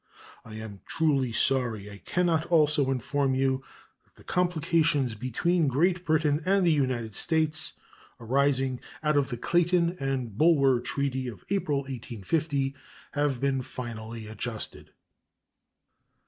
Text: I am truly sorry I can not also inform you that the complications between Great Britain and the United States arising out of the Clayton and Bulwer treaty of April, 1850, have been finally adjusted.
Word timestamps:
I 0.43 0.55
am 0.55 0.81
truly 0.87 1.31
sorry 1.31 1.87
I 1.91 1.99
can 1.99 2.25
not 2.25 2.47
also 2.47 2.89
inform 2.89 3.35
you 3.35 3.63
that 4.03 4.15
the 4.15 4.23
complications 4.23 5.13
between 5.13 5.67
Great 5.67 6.03
Britain 6.05 6.41
and 6.43 6.65
the 6.65 6.71
United 6.71 7.13
States 7.13 7.73
arising 8.19 8.79
out 9.03 9.15
of 9.15 9.29
the 9.29 9.37
Clayton 9.37 9.97
and 9.99 10.35
Bulwer 10.35 10.79
treaty 10.79 11.27
of 11.27 11.45
April, 11.51 11.81
1850, 11.81 12.73
have 13.11 13.39
been 13.39 13.61
finally 13.61 14.25
adjusted. 14.25 14.89